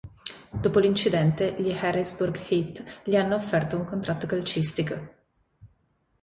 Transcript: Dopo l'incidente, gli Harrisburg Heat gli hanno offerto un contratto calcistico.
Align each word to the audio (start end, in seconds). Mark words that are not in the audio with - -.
Dopo 0.51 0.79
l'incidente, 0.79 1.55
gli 1.59 1.69
Harrisburg 1.69 2.35
Heat 2.49 3.01
gli 3.03 3.15
hanno 3.15 3.35
offerto 3.35 3.77
un 3.77 3.85
contratto 3.85 4.25
calcistico. 4.25 5.09